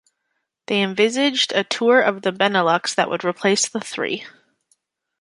They 0.65 0.81
envisaged 0.81 1.53
a 1.53 1.63
Tour 1.63 2.01
of 2.01 2.23
the 2.23 2.31
Benelux 2.31 2.95
that 2.95 3.07
would 3.11 3.23
replace 3.23 3.69
the 3.69 3.79
three. 3.79 4.25